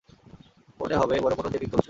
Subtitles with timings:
[0.79, 1.79] মনে হবে, বড় কোনো চেকিং চলছে।